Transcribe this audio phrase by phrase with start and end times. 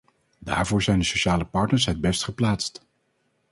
[0.39, 2.81] Daarvoor zijn de sociale partners het best geplaatst.